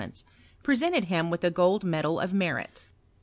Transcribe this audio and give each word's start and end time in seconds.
245 0.01 0.09
ments, 0.25 0.63
presented 0.63 1.03
him 1.09 1.29
with 1.29 1.43
a 1.43 1.51
gold 1.51 1.83
medal 1.83 2.19
of 2.19 2.33
merit. 2.33 2.87